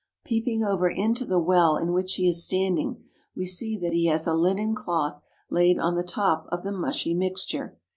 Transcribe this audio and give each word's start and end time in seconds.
Peeping 0.25 0.63
over 0.63 0.89
into 0.89 1.25
the 1.25 1.37
well 1.37 1.77
in 1.77 1.93
which 1.93 2.15
he 2.15 2.27
is 2.27 2.43
stand 2.43 2.79
ing, 2.79 3.03
we 3.35 3.45
see 3.45 3.77
that 3.77 3.93
he 3.93 4.07
has 4.07 4.25
a 4.25 4.33
linen 4.33 4.73
cloth 4.73 5.21
laid 5.51 5.77
on 5.77 5.93
the 5.93 6.01
top 6.03 6.47
of 6.49 6.63
the 6.63 6.71
mushy 6.71 7.13
mixture. 7.13 7.77